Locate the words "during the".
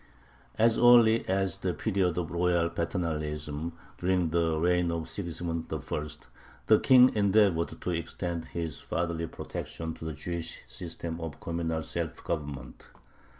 3.99-4.57